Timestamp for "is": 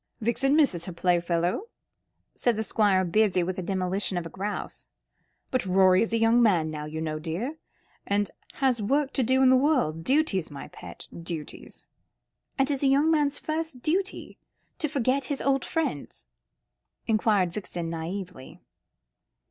6.01-6.11, 12.71-12.81